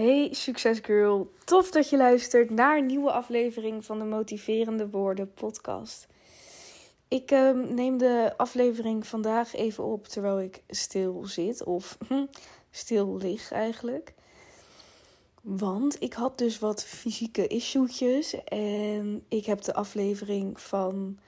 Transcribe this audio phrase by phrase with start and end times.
[0.00, 6.06] Hey succesgirl, tof dat je luistert naar een nieuwe aflevering van de Motiverende Woorden podcast.
[7.08, 12.26] Ik ehm, neem de aflevering vandaag even op terwijl ik stil zit of hm,
[12.70, 14.14] stil lig eigenlijk.
[15.40, 21.18] Want ik had dus wat fysieke issues en ik heb de aflevering van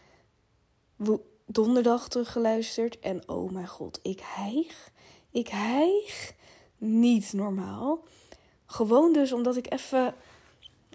[1.46, 4.91] donderdag teruggeluisterd en oh mijn god, ik hijg.
[5.30, 6.34] Ik hijg
[6.79, 8.04] niet normaal.
[8.73, 10.14] Gewoon dus omdat ik even.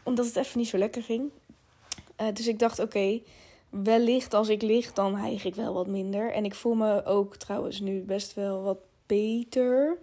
[0.04, 1.31] Omdat het even niet zo lekker ging.
[2.22, 3.22] Uh, dus ik dacht, oké,
[3.70, 6.31] wellicht als ik lig, dan hijg ik wel wat minder.
[6.31, 9.98] En ik voel me ook trouwens nu best wel wat beter.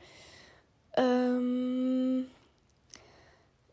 [0.98, 2.28] Um,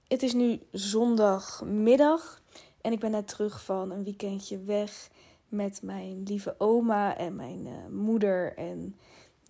[0.08, 2.42] het is nu zondagmiddag.
[2.82, 5.10] En ik ben net terug van een weekendje weg
[5.48, 8.96] met mijn lieve oma en mijn uh, moeder en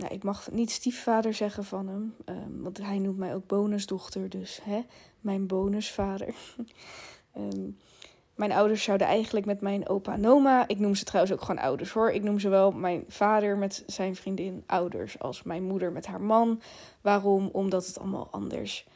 [0.02, 4.30] nou, ik mag niet stiefvader zeggen van hem, um, want hij noemt mij ook bonusdochter,
[4.30, 4.82] dus hè,
[5.20, 6.36] mijn bonusvader.
[7.38, 7.78] um,
[8.36, 11.62] mijn ouders zouden eigenlijk met mijn opa en oma, ik noem ze trouwens ook gewoon
[11.62, 15.92] ouders hoor, ik noem ze wel mijn vader met zijn vriendin ouders, als mijn moeder
[15.92, 16.62] met haar man.
[17.02, 17.50] Waarom?
[17.52, 18.88] Omdat het allemaal anders.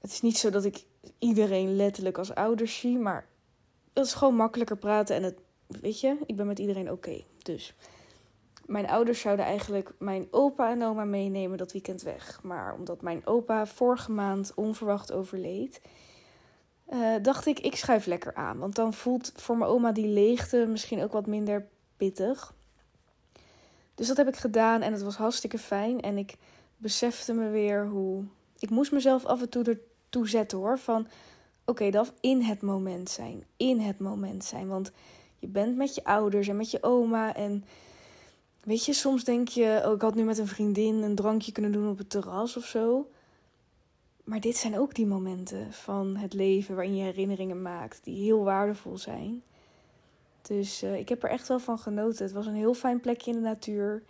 [0.00, 0.84] Het is niet zo dat ik
[1.18, 3.28] iedereen letterlijk als ouders zie, maar
[3.92, 7.24] dat is gewoon makkelijker praten en het, weet je, ik ben met iedereen oké.
[7.42, 7.74] Dus
[8.68, 12.40] mijn ouders zouden eigenlijk mijn opa en oma meenemen dat weekend weg.
[12.42, 15.80] Maar omdat mijn opa vorige maand onverwacht overleed,
[16.92, 18.58] uh, dacht ik, ik schuif lekker aan.
[18.58, 22.54] Want dan voelt voor mijn oma die leegte misschien ook wat minder pittig.
[23.94, 26.00] Dus dat heb ik gedaan en het was hartstikke fijn.
[26.00, 26.36] En ik
[26.76, 28.24] besefte me weer hoe.
[28.58, 30.78] Ik moest mezelf af en toe ertoe zetten hoor.
[30.78, 31.10] Van oké,
[31.64, 33.44] okay, dat in het moment zijn.
[33.56, 34.68] In het moment zijn.
[34.68, 34.92] Want
[35.38, 37.34] je bent met je ouders en met je oma.
[37.34, 37.64] En
[38.68, 41.72] Weet je, soms denk je, oh, ik had nu met een vriendin een drankje kunnen
[41.72, 43.10] doen op het terras of zo.
[44.24, 48.44] Maar dit zijn ook die momenten van het leven waarin je herinneringen maakt die heel
[48.44, 49.42] waardevol zijn.
[50.42, 52.24] Dus uh, ik heb er echt wel van genoten.
[52.24, 54.02] Het was een heel fijn plekje in de natuur.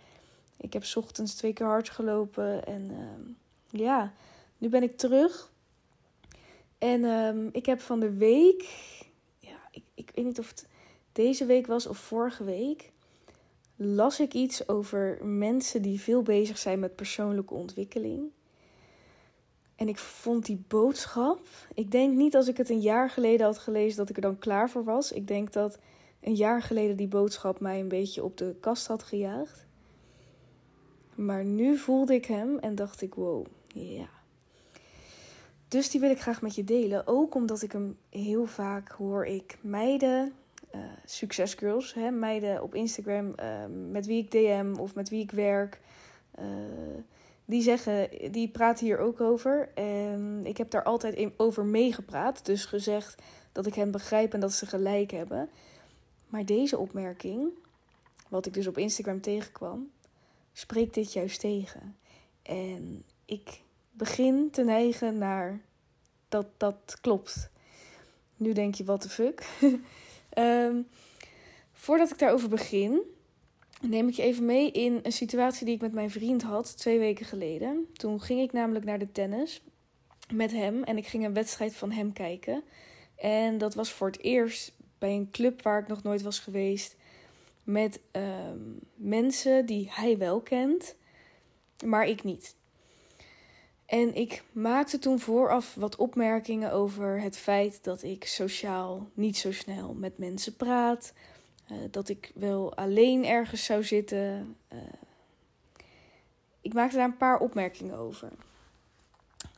[0.57, 2.65] Ik heb ochtends twee keer hard gelopen.
[2.65, 4.13] En uh, ja,
[4.57, 5.51] nu ben ik terug.
[6.77, 8.69] En uh, ik heb van de week,
[9.39, 10.67] ja, ik, ik weet niet of het
[11.11, 12.91] deze week was of vorige week
[13.81, 18.31] las ik iets over mensen die veel bezig zijn met persoonlijke ontwikkeling.
[19.75, 21.39] En ik vond die boodschap.
[21.73, 24.39] Ik denk niet als ik het een jaar geleden had gelezen dat ik er dan
[24.39, 25.11] klaar voor was.
[25.11, 25.77] Ik denk dat
[26.21, 29.65] een jaar geleden die boodschap mij een beetje op de kast had gejaagd.
[31.15, 34.09] Maar nu voelde ik hem en dacht ik: wow, ja.
[35.67, 37.07] Dus die wil ik graag met je delen.
[37.07, 40.33] Ook omdat ik hem heel vaak hoor ik meiden
[40.75, 45.31] uh, succesgirls, hè, meiden op Instagram ehm, met wie ik DM of met wie ik
[45.31, 45.79] werk.
[46.39, 46.45] Uh,
[47.45, 49.69] die zeggen, die praten hier ook over.
[49.73, 52.45] En ik heb daar altijd over meegepraat.
[52.45, 53.21] Dus gezegd
[53.51, 55.49] dat ik hen begrijp en dat ze gelijk hebben.
[56.27, 57.49] Maar deze opmerking,
[58.27, 59.91] wat ik dus op Instagram tegenkwam,
[60.53, 61.95] spreekt dit juist tegen.
[62.41, 65.61] En ik begin te neigen naar
[66.29, 67.49] dat dat klopt.
[68.35, 69.47] Nu denk je, wat de fuck?
[70.37, 70.87] Um,
[71.71, 73.01] voordat ik daarover begin,
[73.81, 76.99] neem ik je even mee in een situatie die ik met mijn vriend had twee
[76.99, 77.87] weken geleden.
[77.93, 79.61] Toen ging ik namelijk naar de tennis
[80.33, 82.63] met hem en ik ging een wedstrijd van hem kijken.
[83.15, 86.95] En dat was voor het eerst bij een club waar ik nog nooit was geweest.
[87.63, 90.95] Met um, mensen die hij wel kent,
[91.85, 92.55] maar ik niet.
[93.89, 99.51] En ik maakte toen vooraf wat opmerkingen over het feit dat ik sociaal niet zo
[99.51, 101.13] snel met mensen praat.
[101.71, 104.55] Uh, dat ik wel alleen ergens zou zitten.
[104.73, 104.79] Uh,
[106.61, 108.29] ik maakte daar een paar opmerkingen over.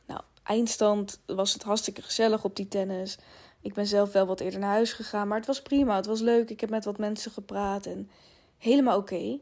[0.06, 3.18] Nou, eindstand was het hartstikke gezellig op die tennis.
[3.60, 5.96] Ik ben zelf wel wat eerder naar huis gegaan, maar het was prima.
[5.96, 6.50] Het was leuk.
[6.50, 8.10] Ik heb met wat mensen gepraat en
[8.58, 9.38] helemaal oké.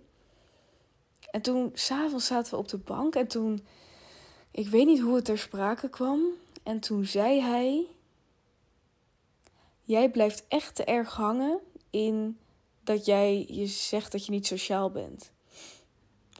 [1.30, 3.66] En toen, s'avonds zaten we op de bank en toen
[4.50, 6.20] ik weet niet hoe het ter sprake kwam.
[6.62, 7.86] En toen zei hij:
[9.82, 11.60] Jij blijft echt te erg hangen
[11.91, 12.38] in
[12.82, 15.30] dat jij je zegt dat je niet sociaal bent.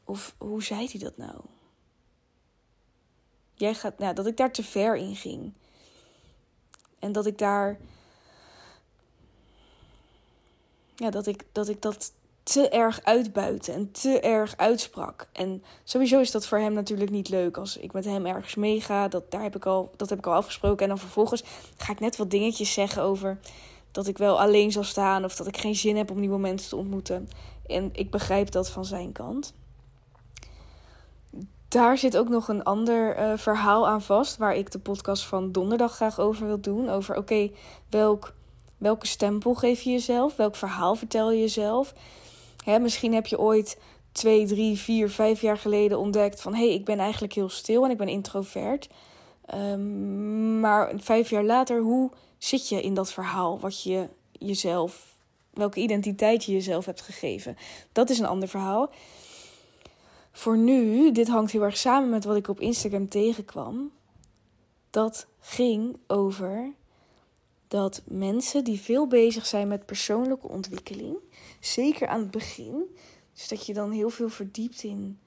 [0.05, 1.41] Of hoe zei hij dat nou?
[3.55, 5.53] Jij gaat, nou, dat ik daar te ver in ging.
[6.99, 7.79] En dat ik daar.
[10.95, 12.13] Ja, dat ik dat, ik dat
[12.53, 15.29] te erg uitbuiten en te erg uitsprak.
[15.33, 19.09] En sowieso is dat voor hem natuurlijk niet leuk als ik met hem ergens meega.
[19.09, 20.83] Dat, daar heb ik al, dat heb ik al afgesproken.
[20.83, 21.45] En dan vervolgens
[21.77, 23.39] ga ik net wat dingetjes zeggen over
[23.91, 26.69] dat ik wel alleen zal staan of dat ik geen zin heb om nieuwe mensen
[26.69, 27.29] te ontmoeten.
[27.67, 29.55] En ik begrijp dat van zijn kant.
[31.69, 35.53] daar zit ook nog een ander uh, verhaal aan vast, waar ik de podcast van
[35.53, 36.89] donderdag graag over wil doen.
[36.89, 37.51] Over oké,
[37.91, 38.33] welk,
[38.79, 40.37] welke stempel geef je jezelf?
[40.37, 41.95] Welk verhaal vertel je jezelf?
[42.65, 43.79] Hè, misschien heb je ooit
[44.13, 47.85] twee, drie, vier, vijf jaar geleden ontdekt van hé, hey, ik ben eigenlijk heel stil
[47.85, 48.89] en ik ben introvert.
[49.55, 55.17] Um, maar vijf jaar later, hoe zit je in dat verhaal wat je jezelf,
[55.51, 57.57] welke identiteit je jezelf hebt gegeven?
[57.93, 58.91] Dat is een ander verhaal.
[60.33, 63.91] Voor nu, dit hangt heel erg samen met wat ik op Instagram tegenkwam.
[64.91, 66.73] Dat ging over
[67.71, 71.17] dat mensen die veel bezig zijn met persoonlijke ontwikkeling,
[71.61, 72.97] zeker aan het begin,
[73.33, 75.19] dus dat je dan heel veel verdiept in,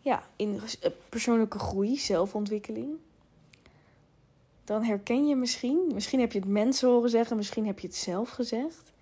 [0.00, 2.88] ja, in eh, persoonlijke groei, zelfontwikkeling.
[4.64, 7.96] Dan herken je misschien, misschien heb je het mensen horen zeggen, misschien heb je het
[7.96, 8.92] zelf gezegd.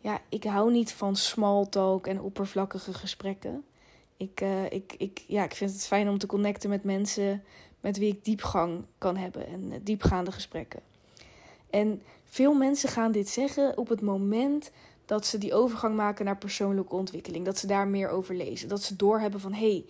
[0.00, 3.64] Ja, ik hou niet van small talk en oppervlakkige gesprekken.
[4.16, 7.42] Ik, uh, ik, ik, ja, ik vind het fijn om te connecten met mensen
[7.80, 10.89] met wie ik diepgang kan hebben en eh, diepgaande gesprekken.
[11.70, 14.70] En veel mensen gaan dit zeggen op het moment
[15.04, 17.44] dat ze die overgang maken naar persoonlijke ontwikkeling.
[17.44, 18.68] Dat ze daar meer over lezen.
[18.68, 19.84] Dat ze doorhebben van hé, hey,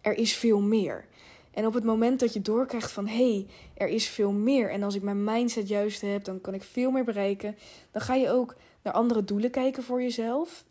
[0.00, 1.04] er is veel meer.
[1.50, 4.70] En op het moment dat je doorkrijgt van hé, hey, er is veel meer.
[4.70, 7.56] En als ik mijn mindset juist heb, dan kan ik veel meer bereiken.
[7.90, 10.64] Dan ga je ook naar andere doelen kijken voor jezelf.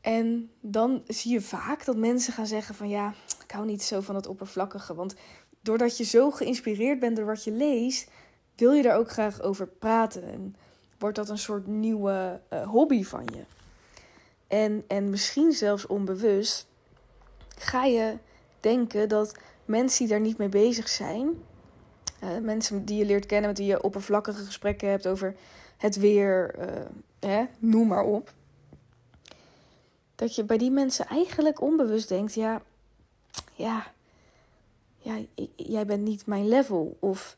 [0.00, 3.14] En dan zie je vaak dat mensen gaan zeggen van ja,
[3.44, 4.94] ik hou niet zo van het oppervlakkige.
[4.94, 5.14] Want
[5.60, 8.10] doordat je zo geïnspireerd bent door wat je leest,
[8.56, 10.22] wil je daar ook graag over praten.
[10.22, 10.56] En
[10.98, 13.42] wordt dat een soort nieuwe uh, hobby van je.
[14.46, 16.66] En, en misschien zelfs onbewust
[17.58, 18.16] ga je
[18.60, 19.34] denken dat
[19.64, 21.42] mensen die daar niet mee bezig zijn,
[22.24, 25.34] uh, mensen die je leert kennen, met wie je oppervlakkige gesprekken hebt over
[25.76, 26.64] het weer, uh,
[27.20, 28.32] hè, noem maar op.
[30.14, 32.62] Dat je bij die mensen eigenlijk onbewust denkt: ja,
[33.54, 33.92] ja,
[35.56, 36.96] jij bent niet mijn level.
[37.00, 37.36] Of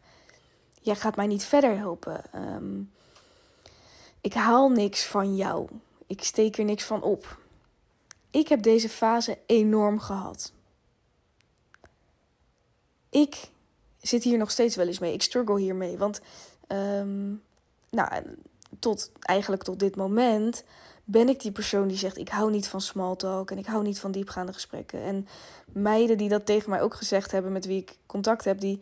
[0.81, 2.25] jij gaat mij niet verder helpen.
[2.35, 2.91] Um,
[4.21, 5.69] ik haal niks van jou.
[6.07, 7.39] Ik steek er niks van op.
[8.31, 10.53] Ik heb deze fase enorm gehad.
[13.09, 13.51] Ik
[14.01, 15.13] zit hier nog steeds wel eens mee.
[15.13, 15.99] Ik struggle hiermee.
[15.99, 16.21] Want
[16.69, 17.43] um,
[17.91, 18.23] nou,
[18.79, 20.65] tot, eigenlijk tot dit moment
[21.05, 23.83] ben ik die persoon die zegt: Ik hou niet van small talk en ik hou
[23.83, 25.03] niet van diepgaande gesprekken.
[25.03, 25.29] En
[25.73, 28.81] meiden die dat tegen mij ook gezegd hebben, met wie ik contact heb, die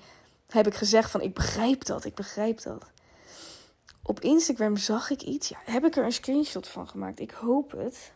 [0.49, 2.91] heb ik gezegd: van Ik begrijp dat, ik begrijp dat.
[4.03, 5.49] Op Instagram zag ik iets.
[5.49, 7.21] Ja, heb ik er een screenshot van gemaakt?
[7.21, 8.13] Ik hoop het.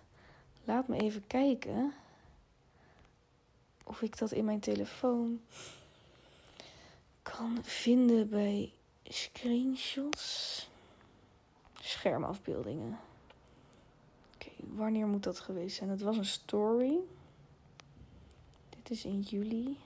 [0.65, 1.93] Laat me even kijken.
[3.85, 5.41] Of ik dat in mijn telefoon
[7.23, 8.73] kan vinden bij
[9.05, 10.69] screenshots.
[11.81, 12.99] Schermafbeeldingen.
[14.69, 15.91] Wanneer moet dat geweest zijn?
[15.91, 16.99] Het was een story.
[18.69, 19.79] Dit is in juli.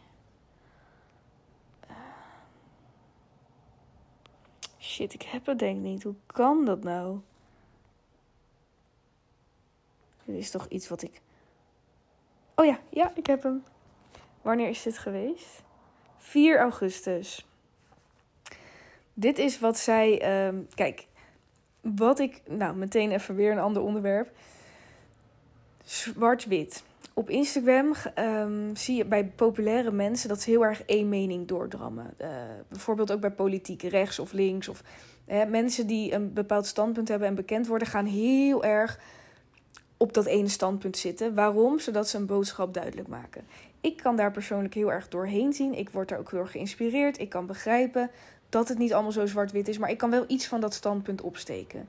[4.78, 6.02] Shit, ik heb het denk ik niet.
[6.02, 7.18] Hoe kan dat nou?
[10.24, 11.20] Dit is toch iets wat ik.
[12.54, 13.64] Oh ja, ja, ik heb hem.
[14.42, 15.62] Wanneer is dit geweest?
[16.16, 17.46] 4 augustus.
[19.14, 20.46] Dit is wat zij.
[20.46, 21.06] Um, kijk,
[21.80, 22.42] wat ik.
[22.48, 24.36] Nou, meteen even weer een ander onderwerp.
[25.86, 26.82] Zwart-wit
[27.14, 32.14] op Instagram um, zie je bij populaire mensen dat ze heel erg één mening doordrammen.
[32.20, 32.28] Uh,
[32.68, 34.68] bijvoorbeeld ook bij politiek, rechts of links.
[34.68, 34.82] Of
[35.48, 39.00] mensen die een bepaald standpunt hebben en bekend worden, gaan heel erg
[39.96, 41.34] op dat ene standpunt zitten.
[41.34, 41.78] Waarom?
[41.78, 43.44] Zodat ze een boodschap duidelijk maken.
[43.80, 45.74] Ik kan daar persoonlijk heel erg doorheen zien.
[45.74, 47.20] Ik word daar ook door geïnspireerd.
[47.20, 48.10] Ik kan begrijpen
[48.48, 51.20] dat het niet allemaal zo zwart-wit is, maar ik kan wel iets van dat standpunt
[51.20, 51.88] opsteken.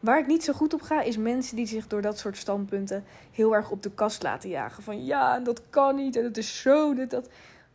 [0.00, 3.04] Waar ik niet zo goed op ga, is mensen die zich door dat soort standpunten
[3.32, 4.82] heel erg op de kast laten jagen.
[4.82, 7.28] Van ja, dat kan niet en het is zo, dit, dat.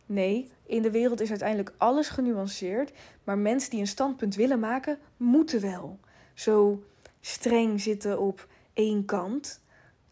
[0.06, 2.92] Nee, in de wereld is uiteindelijk alles genuanceerd.
[3.24, 5.98] Maar mensen die een standpunt willen maken, moeten wel
[6.34, 6.82] zo
[7.20, 9.60] streng zitten op één kant.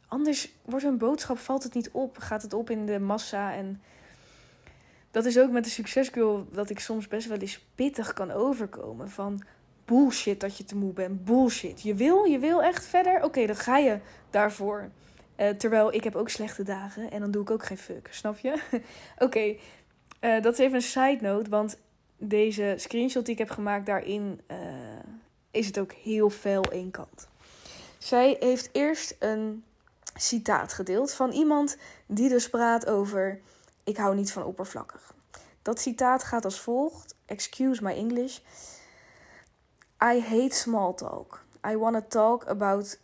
[0.07, 3.55] Anders wordt een boodschap, valt het niet op, gaat het op in de massa.
[3.55, 3.83] En
[5.11, 9.11] dat is ook met de succesgirl dat ik soms best wel eens pittig kan overkomen.
[9.11, 9.43] Van
[9.91, 11.25] bullshit dat je te moe bent.
[11.25, 11.83] Bullshit.
[11.83, 13.25] Je wil, je wil echt verder?
[13.25, 13.99] Oké, dan ga je
[14.31, 14.91] daarvoor.
[15.37, 18.09] Uh, terwijl ik heb ook slechte dagen en dan doe ik ook geen fuck.
[18.11, 18.63] Snap je?
[19.19, 19.57] Oké,
[20.21, 21.51] eh, dat is even een side note.
[21.51, 21.79] Want
[22.17, 24.57] deze screenshot die ik heb gemaakt, daarin uh,
[25.51, 27.29] is het ook heel fel één kant.
[27.99, 29.65] Zij heeft eerst een
[30.15, 33.41] citaat gedeeld van iemand die dus praat over:
[33.85, 35.15] Ik hou niet van oppervlakkig.
[35.63, 38.39] Dat citaat gaat als volgt: Excuse my English.
[40.03, 41.45] I hate small talk.
[41.63, 42.97] I want to talk about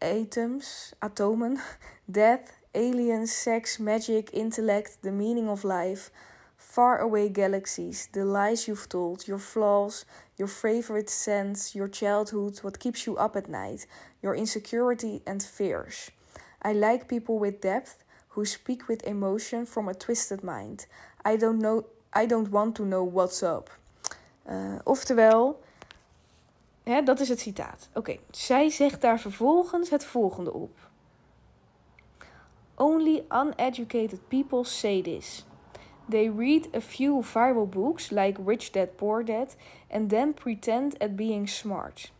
[0.00, 1.60] atoms, atomen,
[2.10, 6.12] death, aliens, sex, magic, intellect, the meaning of life,
[6.56, 10.04] far away galaxies, the lies you've told, your flaws,
[10.36, 13.86] your favorite scents, your childhood, what keeps you up at night,
[14.22, 16.12] your insecurity and fears.
[16.62, 20.86] I like people with depth who speak with emotion from a twisted mind.
[21.24, 23.68] I don't know I don't want to know what's up.
[24.48, 25.60] Uh, oftewel,
[26.82, 27.88] hè, dat is het citaat.
[27.94, 30.78] Oké, zij zegt daar vervolgens het volgende op.
[32.74, 35.46] Only uneducated people say this.
[36.08, 39.56] They read a few viral books like Rich Dad Poor Dad
[39.90, 42.12] and then pretend at being smart.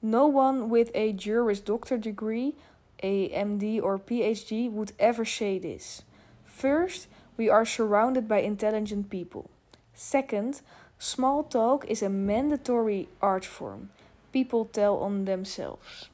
[0.00, 2.54] No one with a Juris Doctor degree,
[3.02, 6.04] a MD or PhD would ever say this.
[6.44, 9.50] First, we are surrounded by intelligent people.
[9.92, 10.62] Second,
[11.04, 13.90] small talk is a mandatory art form.
[14.30, 16.10] People tell on themselves.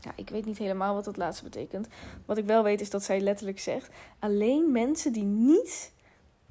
[0.00, 1.88] Ja, ik weet niet helemaal wat dat laatste betekent.
[2.26, 5.92] Wat ik wel weet is dat zij letterlijk zegt: alleen mensen die niet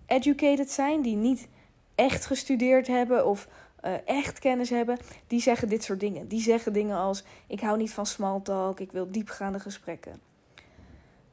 [0.06, 1.48] educated zijn, die niet
[1.96, 3.48] echt gestudeerd hebben of
[3.86, 4.98] uh, echt kennis hebben,
[5.28, 6.28] die zeggen dit soort dingen.
[6.28, 10.20] Die zeggen dingen als: ik hou niet van small talk, ik wil diepgaande gesprekken.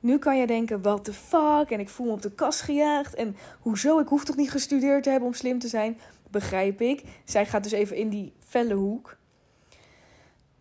[0.04, 1.70] Nu kan je denken, what the fuck?
[1.70, 3.14] En ik voel me op de kast gejaagd.
[3.14, 3.98] En hoezo?
[3.98, 5.98] Ik hoef toch niet gestudeerd te hebben om slim te zijn?
[6.34, 7.02] Begrijp ik.
[7.24, 9.16] Zij gaat dus even in die felle hoek.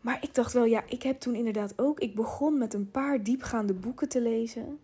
[0.01, 1.99] Maar ik dacht wel, ja, ik heb toen inderdaad ook...
[1.99, 4.79] Ik begon met een paar diepgaande boeken te lezen.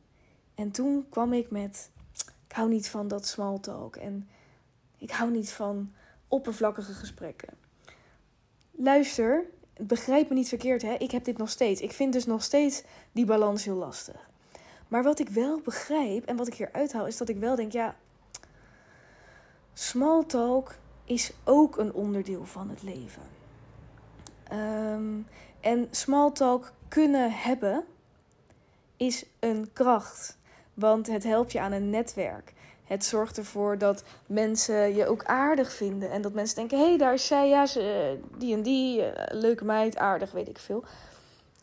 [0.56, 1.90] En toen kwam ik met...
[2.48, 3.96] Ik hou niet van dat small talk.
[3.96, 4.30] En
[4.98, 5.92] ik hou niet van
[6.28, 7.54] oppervlakkige gesprekken.
[8.72, 9.46] Luister,
[9.82, 10.94] begrijp me niet verkeerd, hè?
[10.94, 11.82] Ik heb dit nog steeds.
[11.82, 14.30] Ik vind dus nog steeds die balans heel lastig.
[14.88, 17.72] Maar wat ik wel begrijp en wat ik hier uithaal, is dat ik wel denk,
[17.72, 17.96] ja,
[19.80, 23.22] small talk is ook een onderdeel van het leven.
[24.52, 25.28] Um,
[25.60, 27.86] en small talk kunnen hebben
[28.98, 30.38] is een kracht,
[30.74, 32.54] want het helpt je aan een netwerk.
[32.84, 36.12] Het zorgt ervoor dat mensen je ook aardig vinden.
[36.12, 39.40] En dat mensen denken: hé, hey, daar is zij, ja, ze, die en die, eh,
[39.40, 40.84] leuke meid, aardig, weet ik veel.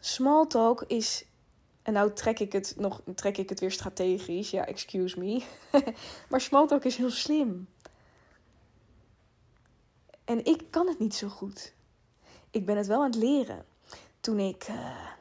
[0.00, 1.24] Small talk is
[1.82, 4.50] en nou trek ik het nog trek ik het weer strategisch.
[4.50, 5.42] Ja, excuse me.
[6.30, 7.68] maar smalltalk is heel slim.
[10.26, 11.72] En ik kan het niet zo goed.
[12.50, 13.64] Ik ben het wel aan het leren.
[14.20, 14.76] Toen ik, uh,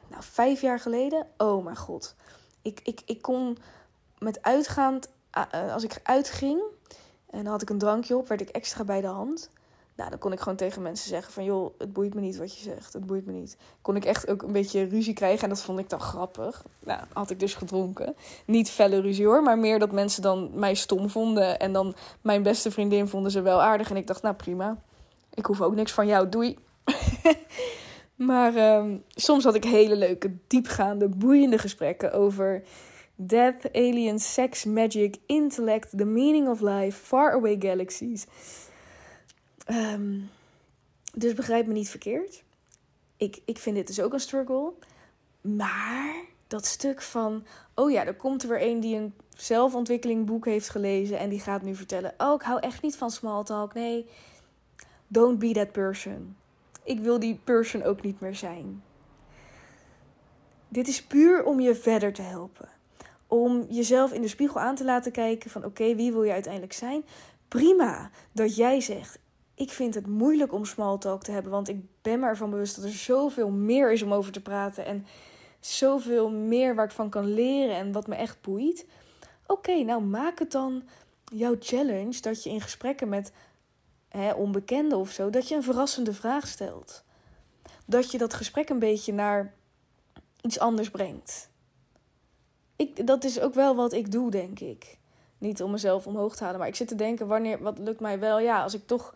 [0.08, 2.14] nou, vijf jaar geleden, oh mijn god.
[2.62, 3.58] Ik, ik, ik kon
[4.18, 5.08] met uitgaand,
[5.54, 6.60] uh, als ik uitging
[7.30, 9.50] en dan had ik een drankje op, werd ik extra bij de hand.
[9.96, 11.44] Nou, dan kon ik gewoon tegen mensen zeggen van...
[11.44, 13.56] joh, het boeit me niet wat je zegt, het boeit me niet.
[13.82, 16.64] Kon ik echt ook een beetje ruzie krijgen en dat vond ik dan grappig.
[16.78, 18.16] Nou, had ik dus gedronken.
[18.44, 21.58] Niet felle ruzie hoor, maar meer dat mensen dan mij stom vonden...
[21.58, 23.90] en dan mijn beste vriendin vonden ze wel aardig.
[23.90, 24.78] En ik dacht, nou prima,
[25.36, 26.58] ik hoef ook niks van jou, doei.
[28.14, 32.62] maar um, soms had ik hele leuke, diepgaande, boeiende gesprekken over...
[33.18, 38.26] Death, aliens, sex, magic, intellect, the meaning of life, faraway galaxies...
[39.70, 40.30] Um,
[41.14, 42.42] dus begrijp me niet verkeerd.
[43.16, 44.72] Ik, ik vind dit dus ook een struggle.
[45.40, 50.44] Maar dat stuk van, oh ja, er komt er weer een die een zelfontwikkeling boek
[50.44, 53.74] heeft gelezen en die gaat nu vertellen, oh, ik hou echt niet van small talk.
[53.74, 54.08] Nee,
[55.06, 56.36] don't be that person.
[56.84, 58.82] Ik wil die person ook niet meer zijn.
[60.68, 62.68] Dit is puur om je verder te helpen.
[63.26, 66.72] Om jezelf in de spiegel aan te laten kijken van oké, wie wil je uiteindelijk
[66.72, 67.04] zijn?
[67.48, 69.18] Prima dat jij zegt,
[69.54, 71.52] ik vind het moeilijk om small talk te hebben.
[71.52, 74.84] Want ik ben me ervan bewust dat er zoveel meer is om over te praten.
[74.84, 75.06] En
[75.60, 78.86] zoveel meer waar ik van kan leren en wat me echt boeit.
[79.46, 80.82] Oké, nou maak het dan
[81.24, 83.32] jouw challenge dat je in gesprekken met
[84.16, 87.04] hè, onbekenden of zo, dat je een verrassende vraag stelt.
[87.86, 89.54] Dat je dat gesprek een beetje naar
[90.40, 91.50] iets anders brengt.
[92.76, 94.98] Ik, dat is ook wel wat ik doe, denk ik.
[95.38, 98.18] Niet om mezelf omhoog te halen, maar ik zit te denken: wanneer, wat lukt mij
[98.18, 98.40] wel?
[98.40, 99.14] Ja, als ik toch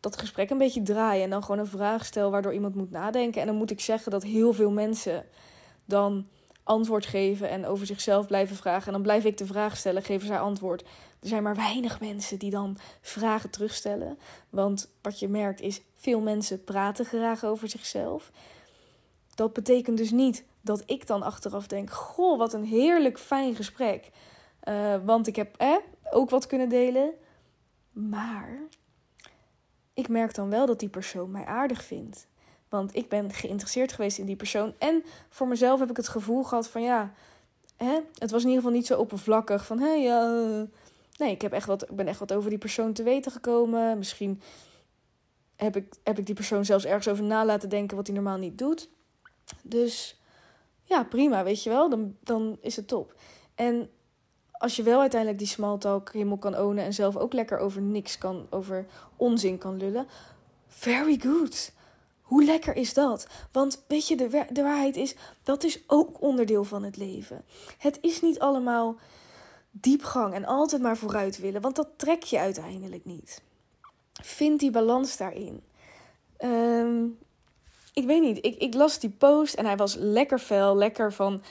[0.00, 3.40] dat gesprek een beetje draaien en dan gewoon een vraag stel waardoor iemand moet nadenken.
[3.40, 5.26] En dan moet ik zeggen dat heel veel mensen
[5.84, 6.26] dan
[6.66, 8.86] antwoord geven en over zichzelf blijven vragen.
[8.86, 10.82] En dan blijf ik de vraag stellen, geven zij antwoord.
[11.20, 14.18] Er zijn maar weinig mensen die dan vragen terugstellen.
[14.50, 18.30] Want wat je merkt is, veel mensen praten graag over zichzelf.
[19.34, 24.10] Dat betekent dus niet dat ik dan achteraf denk: Goh, wat een heerlijk fijn gesprek.
[24.68, 25.76] Uh, want ik heb eh,
[26.10, 27.10] ook wat kunnen delen.
[27.92, 28.58] Maar
[29.94, 32.26] ik merk dan wel dat die persoon mij aardig vindt.
[32.68, 34.74] Want ik ben geïnteresseerd geweest in die persoon.
[34.78, 37.12] En voor mezelf heb ik het gevoel gehad van ja,
[37.76, 40.28] hè, het was in ieder geval niet zo oppervlakkig van hé, hey,
[40.60, 40.62] uh,
[41.16, 43.98] nee, ik, heb echt wat, ik ben echt wat over die persoon te weten gekomen.
[43.98, 44.40] Misschien
[45.56, 48.38] heb ik, heb ik die persoon zelfs ergens over na laten denken wat hij normaal
[48.38, 48.88] niet doet.
[49.62, 50.20] Dus
[50.82, 51.88] ja, prima, weet je wel.
[51.88, 53.14] Dan, dan is het top.
[53.54, 53.90] En
[54.52, 57.82] als je wel uiteindelijk die small talk helemaal kan ownen en zelf ook lekker over
[57.82, 60.06] niks kan, over onzin kan lullen,
[60.66, 61.72] very good.
[62.26, 63.26] Hoe lekker is dat?
[63.52, 67.44] Want weet je, de, waarheid is, dat is ook onderdeel van het leven.
[67.78, 68.96] Het is niet allemaal
[69.70, 73.42] diepgang en altijd maar vooruit willen, want dat trek je uiteindelijk niet.
[74.22, 75.62] Vind die balans daarin.
[76.44, 77.18] Um,
[77.92, 81.42] ik weet niet, ik, ik las die post en hij was lekker fel, lekker van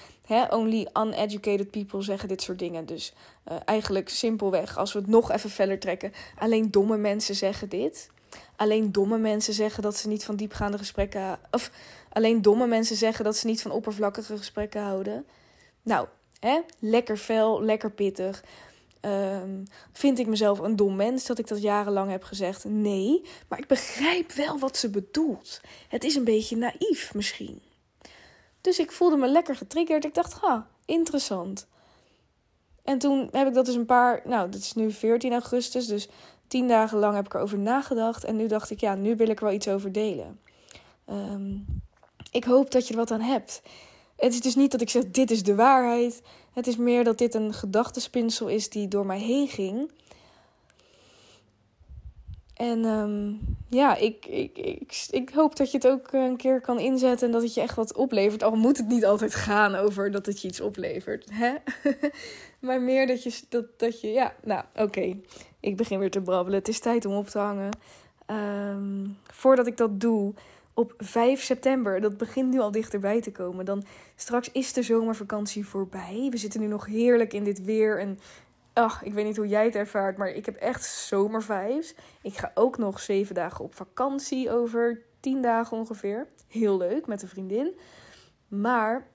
[0.50, 2.86] only uneducated people zeggen dit soort dingen.
[2.86, 3.13] Dus
[3.51, 8.10] uh, eigenlijk simpelweg, als we het nog even feller trekken, alleen domme mensen zeggen dit.
[8.56, 11.39] Alleen domme mensen zeggen dat ze niet van diepgaande gesprekken.
[11.51, 11.72] Of
[12.10, 15.25] alleen domme mensen zeggen dat ze niet van oppervlakkige gesprekken houden.
[15.82, 16.08] Nou,
[16.39, 18.44] hè, lekker fel, lekker pittig.
[19.01, 22.63] Um, vind ik mezelf een dom mens dat ik dat jarenlang heb gezegd?
[22.63, 25.62] Nee, maar ik begrijp wel wat ze bedoelt.
[25.88, 27.62] Het is een beetje naïef misschien.
[28.62, 30.06] Dus ik voelde me lekker getriggerd.
[30.06, 31.68] Ik dacht, ha, interessant.
[32.84, 36.08] En toen heb ik dat dus een paar, nou, dat is nu 14 augustus, dus
[36.56, 38.24] tien dagen lang heb ik erover nagedacht.
[38.24, 40.40] En nu dacht ik, ja, nu wil ik wel iets over delen.
[41.10, 41.66] Um,
[42.32, 43.62] ik hoop dat je er wat aan hebt.
[44.16, 46.22] Het is dus niet dat ik zeg, dit is de waarheid.
[46.54, 49.92] Het is meer dat dit een gedachtespinsel is die door mij heen ging.
[52.54, 56.80] En um, ja, ik, ik, ik, ik hoop dat je het ook een keer kan
[56.80, 58.44] inzetten en dat het je echt wat oplevert.
[58.44, 61.30] Al moet het niet altijd gaan over dat het je iets oplevert.
[61.32, 61.56] Hè?
[62.66, 65.16] maar meer dat je, dat, dat je ja, nou oké.
[65.66, 66.60] Ik begin weer te brabbelen.
[66.60, 67.72] Het is tijd om op te hangen.
[68.28, 70.34] Um, voordat ik dat doe,
[70.74, 72.02] op 5 september.
[72.02, 73.66] Dat begint nu al dichterbij te komen.
[73.66, 73.84] Dan
[74.16, 76.28] straks is de zomervakantie voorbij.
[76.32, 78.00] We zitten nu nog heerlijk in dit weer.
[78.00, 78.20] En
[78.74, 81.96] ach, ik weet niet hoe jij het ervaart, maar ik heb echt zomervibes.
[82.22, 86.28] Ik ga ook nog zeven dagen op vakantie over tien dagen ongeveer.
[86.48, 87.80] Heel leuk met een vriendin.
[88.48, 89.08] Maar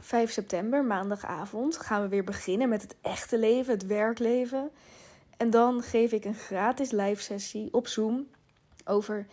[0.00, 4.70] 5 september, maandagavond, gaan we weer beginnen met het echte leven, het werkleven.
[5.40, 8.26] En dan geef ik een gratis live sessie op Zoom
[8.84, 9.26] over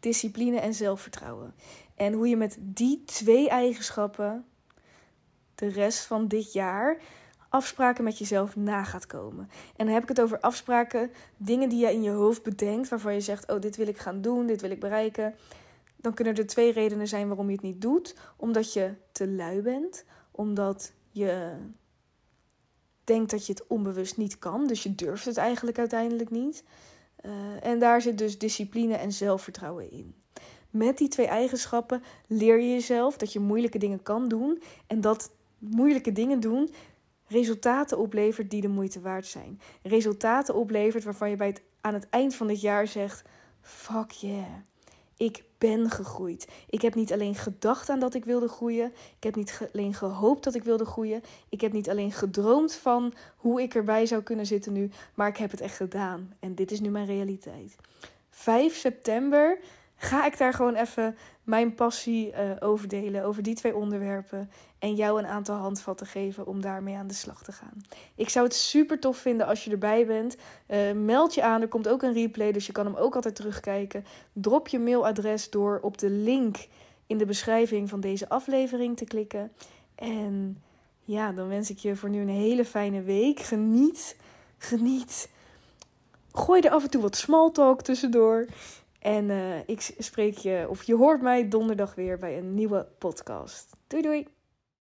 [0.00, 1.54] discipline en zelfvertrouwen.
[1.94, 4.44] En hoe je met die twee eigenschappen
[5.54, 7.00] de rest van dit jaar
[7.48, 9.48] afspraken met jezelf na gaat komen.
[9.76, 13.14] En dan heb ik het over afspraken, dingen die je in je hoofd bedenkt, waarvan
[13.14, 15.34] je zegt: Oh, dit wil ik gaan doen, dit wil ik bereiken.
[15.96, 18.16] Dan kunnen er twee redenen zijn waarom je het niet doet.
[18.36, 21.56] Omdat je te lui bent, omdat je
[23.04, 26.64] denkt dat je het onbewust niet kan, dus je durft het eigenlijk uiteindelijk niet.
[27.26, 30.14] Uh, en daar zit dus discipline en zelfvertrouwen in.
[30.70, 35.30] Met die twee eigenschappen leer je jezelf dat je moeilijke dingen kan doen en dat
[35.58, 36.70] moeilijke dingen doen
[37.26, 39.60] resultaten oplevert die de moeite waard zijn.
[39.82, 43.22] Resultaten oplevert waarvan je bij het, aan het eind van het jaar zegt:
[43.60, 44.44] fuck yeah.
[45.16, 46.48] Ik ben gegroeid.
[46.68, 48.92] Ik heb niet alleen gedacht aan dat ik wilde groeien.
[49.16, 51.22] Ik heb niet alleen gehoopt dat ik wilde groeien.
[51.48, 54.90] Ik heb niet alleen gedroomd van hoe ik erbij zou kunnen zitten nu.
[55.14, 56.34] Maar ik heb het echt gedaan.
[56.40, 57.76] En dit is nu mijn realiteit.
[58.30, 59.58] 5 september
[60.04, 63.24] ga ik daar gewoon even mijn passie uh, over delen.
[63.24, 64.50] Over die twee onderwerpen.
[64.78, 67.82] En jou een aantal handvatten geven om daarmee aan de slag te gaan.
[68.14, 70.36] Ik zou het super tof vinden als je erbij bent.
[70.68, 71.60] Uh, meld je aan.
[71.60, 74.04] Er komt ook een replay, dus je kan hem ook altijd terugkijken.
[74.32, 76.56] Drop je mailadres door op de link
[77.06, 79.52] in de beschrijving van deze aflevering te klikken.
[79.94, 80.62] En
[81.04, 83.40] ja, dan wens ik je voor nu een hele fijne week.
[83.40, 84.16] Geniet.
[84.58, 85.28] Geniet.
[86.32, 88.46] Gooi er af en toe wat small talk tussendoor.
[89.04, 93.72] En uh, ik spreek je, of je hoort mij donderdag weer bij een nieuwe podcast.
[93.86, 94.33] Doei doei!